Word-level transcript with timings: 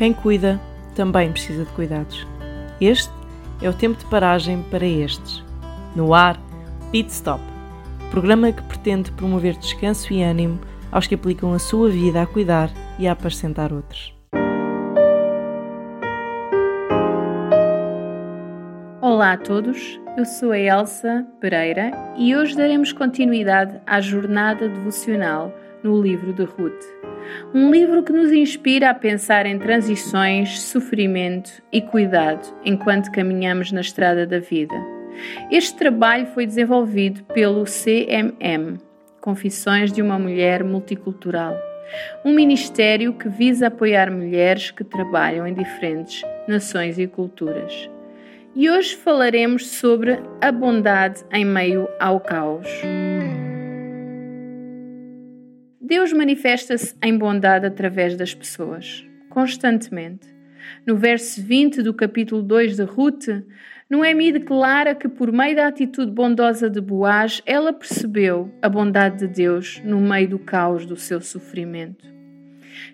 Quem 0.00 0.14
cuida 0.14 0.58
também 0.94 1.30
precisa 1.30 1.62
de 1.62 1.70
cuidados. 1.72 2.26
Este 2.80 3.12
é 3.60 3.68
o 3.68 3.74
tempo 3.74 3.98
de 3.98 4.06
paragem 4.06 4.62
para 4.70 4.86
estes. 4.86 5.44
No 5.94 6.14
ar, 6.14 6.40
Pit 6.90 7.10
Stop, 7.10 7.44
programa 8.10 8.50
que 8.50 8.62
pretende 8.62 9.12
promover 9.12 9.58
descanso 9.58 10.10
e 10.10 10.22
ânimo 10.22 10.58
aos 10.90 11.06
que 11.06 11.14
aplicam 11.14 11.52
a 11.52 11.58
sua 11.58 11.90
vida 11.90 12.22
a 12.22 12.26
cuidar 12.26 12.70
e 12.98 13.06
a 13.06 13.12
apacentar 13.12 13.74
outros. 13.74 14.14
Olá 19.02 19.34
a 19.34 19.36
todos, 19.36 20.00
eu 20.16 20.24
sou 20.24 20.52
a 20.52 20.58
Elsa 20.58 21.26
Pereira 21.42 21.90
e 22.16 22.34
hoje 22.34 22.56
daremos 22.56 22.90
continuidade 22.90 23.78
à 23.86 24.00
jornada 24.00 24.66
devocional 24.66 25.52
no 25.82 26.00
livro 26.00 26.32
de 26.32 26.44
Ruth. 26.44 26.84
Um 27.54 27.70
livro 27.70 28.02
que 28.02 28.12
nos 28.12 28.32
inspira 28.32 28.90
a 28.90 28.94
pensar 28.94 29.46
em 29.46 29.58
transições, 29.58 30.60
sofrimento 30.62 31.50
e 31.72 31.80
cuidado 31.80 32.46
enquanto 32.64 33.10
caminhamos 33.10 33.72
na 33.72 33.80
estrada 33.80 34.26
da 34.26 34.38
vida. 34.38 34.74
Este 35.50 35.76
trabalho 35.76 36.26
foi 36.28 36.46
desenvolvido 36.46 37.22
pelo 37.24 37.64
CMM, 37.64 38.78
Confissões 39.20 39.92
de 39.92 40.00
uma 40.00 40.18
Mulher 40.18 40.64
Multicultural, 40.64 41.56
um 42.24 42.32
ministério 42.32 43.12
que 43.12 43.28
visa 43.28 43.66
apoiar 43.66 44.10
mulheres 44.10 44.70
que 44.70 44.84
trabalham 44.84 45.46
em 45.46 45.52
diferentes 45.52 46.22
nações 46.48 46.98
e 46.98 47.06
culturas. 47.06 47.90
E 48.54 48.68
hoje 48.68 48.96
falaremos 48.96 49.68
sobre 49.68 50.18
a 50.40 50.50
bondade 50.50 51.22
em 51.32 51.44
meio 51.44 51.88
ao 52.00 52.18
caos. 52.18 52.66
Deus 55.90 56.12
manifesta-se 56.12 56.94
em 57.02 57.18
bondade 57.18 57.66
através 57.66 58.14
das 58.14 58.32
pessoas, 58.32 59.04
constantemente. 59.28 60.28
No 60.86 60.96
verso 60.96 61.42
20 61.42 61.82
do 61.82 61.92
capítulo 61.92 62.44
2 62.44 62.76
de 62.76 62.84
Ruth, 62.84 63.26
Noemi 63.90 64.30
declara 64.30 64.94
que, 64.94 65.08
por 65.08 65.32
meio 65.32 65.56
da 65.56 65.66
atitude 65.66 66.12
bondosa 66.12 66.70
de 66.70 66.80
Boaz, 66.80 67.42
ela 67.44 67.72
percebeu 67.72 68.54
a 68.62 68.68
bondade 68.68 69.26
de 69.26 69.34
Deus 69.34 69.82
no 69.84 70.00
meio 70.00 70.28
do 70.28 70.38
caos 70.38 70.86
do 70.86 70.94
seu 70.94 71.20
sofrimento. 71.20 72.06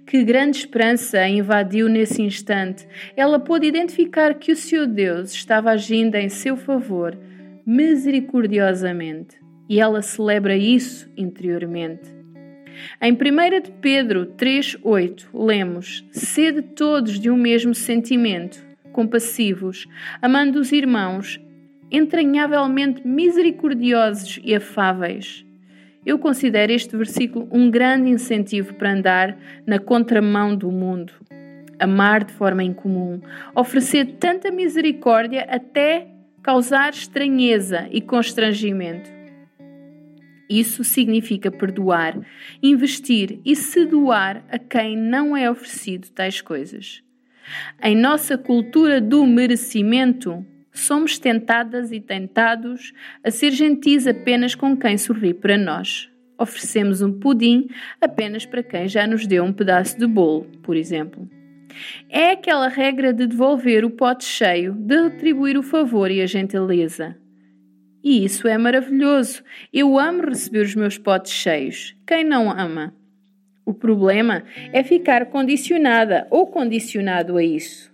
Que 0.06 0.24
grande 0.24 0.56
esperança 0.56 1.18
a 1.18 1.28
invadiu 1.28 1.90
nesse 1.90 2.22
instante! 2.22 2.88
Ela 3.14 3.38
pôde 3.38 3.66
identificar 3.66 4.32
que 4.32 4.52
o 4.52 4.56
seu 4.56 4.86
Deus 4.86 5.32
estava 5.32 5.70
agindo 5.70 6.14
em 6.14 6.30
seu 6.30 6.56
favor 6.56 7.14
misericordiosamente 7.66 9.36
e 9.68 9.80
ela 9.80 10.00
celebra 10.00 10.56
isso 10.56 11.10
interiormente. 11.14 12.15
Em 13.00 13.12
1 13.12 13.16
de 13.62 13.70
Pedro 13.80 14.26
3,8 14.26 15.26
lemos: 15.32 16.04
Sede 16.10 16.62
todos 16.62 17.18
de 17.18 17.30
um 17.30 17.36
mesmo 17.36 17.74
sentimento, 17.74 18.64
compassivos, 18.92 19.86
amando 20.20 20.58
os 20.58 20.72
irmãos, 20.72 21.40
entranhavelmente 21.90 23.06
misericordiosos 23.06 24.40
e 24.42 24.54
afáveis. 24.54 25.44
Eu 26.04 26.18
considero 26.18 26.72
este 26.72 26.96
versículo 26.96 27.48
um 27.50 27.70
grande 27.70 28.10
incentivo 28.10 28.74
para 28.74 28.92
andar 28.92 29.36
na 29.66 29.78
contramão 29.78 30.54
do 30.54 30.70
mundo. 30.70 31.12
Amar 31.78 32.24
de 32.24 32.32
forma 32.32 32.62
incomum, 32.62 33.20
oferecer 33.54 34.16
tanta 34.18 34.50
misericórdia 34.50 35.46
até 35.50 36.06
causar 36.42 36.90
estranheza 36.90 37.88
e 37.90 38.00
constrangimento. 38.00 39.15
Isso 40.48 40.84
significa 40.84 41.50
perdoar, 41.50 42.18
investir 42.62 43.40
e 43.44 43.56
se 43.56 43.84
doar 43.84 44.44
a 44.48 44.58
quem 44.58 44.96
não 44.96 45.36
é 45.36 45.50
oferecido 45.50 46.08
tais 46.10 46.40
coisas. 46.40 47.02
Em 47.82 47.96
nossa 47.96 48.38
cultura 48.38 49.00
do 49.00 49.26
merecimento, 49.26 50.44
somos 50.72 51.18
tentadas 51.18 51.90
e 51.90 52.00
tentados 52.00 52.92
a 53.24 53.30
ser 53.30 53.50
gentis 53.50 54.06
apenas 54.06 54.54
com 54.54 54.76
quem 54.76 54.96
sorri 54.98 55.34
para 55.34 55.56
nós. 55.56 56.10
Oferecemos 56.38 57.00
um 57.00 57.12
pudim 57.18 57.68
apenas 58.00 58.44
para 58.44 58.62
quem 58.62 58.86
já 58.86 59.06
nos 59.06 59.26
deu 59.26 59.42
um 59.42 59.52
pedaço 59.52 59.98
de 59.98 60.06
bolo, 60.06 60.46
por 60.62 60.76
exemplo. 60.76 61.28
É 62.08 62.30
aquela 62.30 62.68
regra 62.68 63.12
de 63.12 63.26
devolver 63.26 63.84
o 63.84 63.90
pote 63.90 64.24
cheio, 64.24 64.72
de 64.74 65.02
retribuir 65.02 65.58
o 65.58 65.62
favor 65.62 66.10
e 66.10 66.20
a 66.20 66.26
gentileza. 66.26 67.16
E 68.06 68.24
isso 68.24 68.46
é 68.46 68.56
maravilhoso. 68.56 69.42
Eu 69.72 69.98
amo 69.98 70.26
receber 70.26 70.60
os 70.60 70.76
meus 70.76 70.96
potes 70.96 71.32
cheios. 71.32 71.96
Quem 72.06 72.22
não 72.22 72.48
ama? 72.48 72.94
O 73.64 73.74
problema 73.74 74.44
é 74.72 74.84
ficar 74.84 75.26
condicionada 75.26 76.24
ou 76.30 76.46
condicionado 76.46 77.36
a 77.36 77.42
isso. 77.42 77.92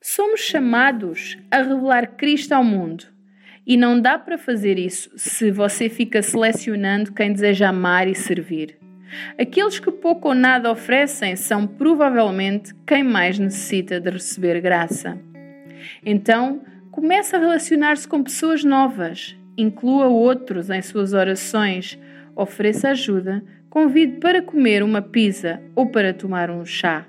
Somos 0.00 0.40
chamados 0.40 1.38
a 1.52 1.58
revelar 1.58 2.16
Cristo 2.16 2.50
ao 2.50 2.64
mundo. 2.64 3.04
E 3.64 3.76
não 3.76 4.00
dá 4.00 4.18
para 4.18 4.36
fazer 4.36 4.76
isso 4.76 5.08
se 5.14 5.52
você 5.52 5.88
fica 5.88 6.20
selecionando 6.20 7.12
quem 7.12 7.32
deseja 7.32 7.68
amar 7.68 8.08
e 8.08 8.14
servir. 8.16 8.76
Aqueles 9.38 9.78
que 9.78 9.92
pouco 9.92 10.30
ou 10.30 10.34
nada 10.34 10.68
oferecem 10.68 11.36
são 11.36 11.64
provavelmente 11.64 12.74
quem 12.84 13.04
mais 13.04 13.38
necessita 13.38 14.00
de 14.00 14.10
receber 14.10 14.60
graça. 14.60 15.16
Então, 16.04 16.60
Comece 17.00 17.34
a 17.34 17.38
relacionar-se 17.38 18.06
com 18.06 18.22
pessoas 18.22 18.62
novas, 18.62 19.34
inclua 19.56 20.08
outros 20.08 20.68
em 20.68 20.82
suas 20.82 21.14
orações, 21.14 21.98
ofereça 22.36 22.90
ajuda, 22.90 23.42
convide 23.70 24.18
para 24.18 24.42
comer 24.42 24.82
uma 24.82 25.00
pizza 25.00 25.62
ou 25.74 25.86
para 25.86 26.12
tomar 26.12 26.50
um 26.50 26.62
chá. 26.62 27.06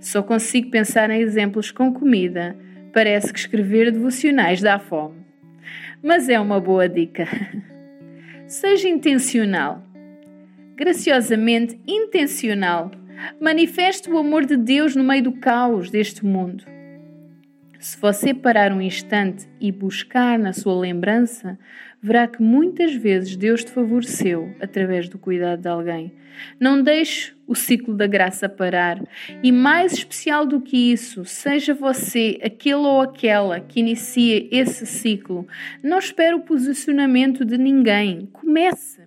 Só 0.00 0.24
consigo 0.24 0.72
pensar 0.72 1.08
em 1.08 1.20
exemplos 1.20 1.70
com 1.70 1.94
comida. 1.94 2.56
Parece 2.92 3.32
que 3.32 3.38
escrever 3.38 3.92
devocionais 3.92 4.60
dá 4.60 4.76
fome. 4.76 5.24
Mas 6.02 6.28
é 6.28 6.40
uma 6.40 6.58
boa 6.58 6.88
dica. 6.88 7.28
Seja 8.48 8.88
intencional. 8.88 9.84
Graciosamente 10.74 11.80
intencional. 11.86 12.90
Manifeste 13.40 14.10
o 14.10 14.18
amor 14.18 14.44
de 14.44 14.56
Deus 14.56 14.96
no 14.96 15.04
meio 15.04 15.22
do 15.22 15.32
caos 15.32 15.90
deste 15.90 16.26
mundo. 16.26 16.75
Se 17.86 17.96
você 17.98 18.34
parar 18.34 18.72
um 18.72 18.82
instante 18.82 19.46
e 19.60 19.70
buscar 19.70 20.36
na 20.40 20.52
sua 20.52 20.76
lembrança, 20.76 21.56
verá 22.02 22.26
que 22.26 22.42
muitas 22.42 22.92
vezes 22.92 23.36
Deus 23.36 23.62
te 23.62 23.70
favoreceu 23.70 24.52
através 24.60 25.08
do 25.08 25.20
cuidado 25.20 25.62
de 25.62 25.68
alguém. 25.68 26.12
Não 26.58 26.82
deixe 26.82 27.32
o 27.46 27.54
ciclo 27.54 27.94
da 27.94 28.08
graça 28.08 28.48
parar. 28.48 29.00
E 29.40 29.52
mais 29.52 29.92
especial 29.92 30.44
do 30.44 30.60
que 30.60 30.90
isso, 30.90 31.24
seja 31.24 31.74
você 31.74 32.40
aquele 32.42 32.74
ou 32.74 33.02
aquela 33.02 33.60
que 33.60 33.78
inicia 33.78 34.48
esse 34.50 34.84
ciclo, 34.84 35.46
não 35.80 36.00
espere 36.00 36.34
o 36.34 36.40
posicionamento 36.40 37.44
de 37.44 37.56
ninguém. 37.56 38.28
Comece 38.32 39.02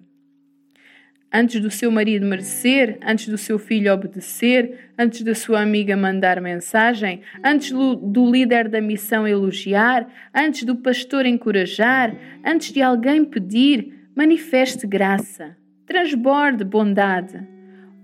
antes 1.31 1.61
do 1.61 1.69
seu 1.69 1.91
marido 1.91 2.25
merecer, 2.25 2.97
antes 3.01 3.27
do 3.27 3.37
seu 3.37 3.59
filho 3.59 3.93
obedecer, 3.93 4.91
antes 4.97 5.21
da 5.21 5.35
sua 5.35 5.61
amiga 5.61 5.95
mandar 5.95 6.41
mensagem, 6.41 7.21
antes 7.43 7.71
do, 7.71 7.95
do, 7.95 8.29
líder 8.29 8.67
da 8.67 8.81
missão 8.81 9.27
elogiar, 9.27 10.07
antes 10.33 10.63
do 10.63 10.75
pastor 10.75 11.25
encorajar, 11.25 12.15
antes 12.43 12.71
de 12.71 12.81
alguém 12.81 13.23
pedir, 13.23 14.07
manifeste 14.15 14.87
graça, 14.87 15.55
transborde 15.85 16.63
bondade. 16.63 17.39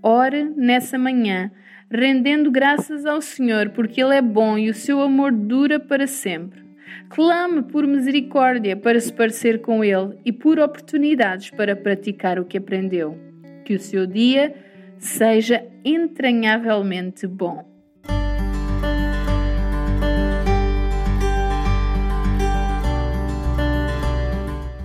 Ore 0.02 0.44
nessa 0.56 0.96
manhã, 0.98 1.50
rendendo 1.90 2.50
graças 2.50 3.04
ao 3.04 3.20
Senhor, 3.20 3.70
porque 3.70 4.00
Ele 4.00 4.14
é 4.14 4.22
bom 4.22 4.56
e 4.56 4.70
o 4.70 4.74
seu 4.74 5.00
amor 5.00 5.32
dura 5.32 5.80
para 5.80 6.06
sempre. 6.06 6.65
Clame 7.08 7.62
por 7.62 7.86
misericórdia 7.86 8.76
para 8.76 9.00
se 9.00 9.12
parecer 9.12 9.60
com 9.60 9.84
Ele 9.84 10.18
e 10.24 10.32
por 10.32 10.58
oportunidades 10.58 11.50
para 11.50 11.76
praticar 11.76 12.38
o 12.38 12.44
que 12.44 12.58
aprendeu. 12.58 13.18
Que 13.64 13.74
o 13.74 13.80
seu 13.80 14.06
dia 14.06 14.54
seja 14.98 15.64
entranhavelmente 15.84 17.26
bom. 17.26 17.64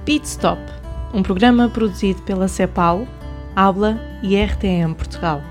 Pit 0.05 0.25
Stop, 0.25 0.59
um 1.13 1.23
programa 1.23 1.69
produzido 1.69 2.21
pela 2.23 2.47
CEPAL, 2.47 3.07
Habla 3.55 3.97
e 4.21 4.35
RTM 4.35 4.93
Portugal. 4.95 5.50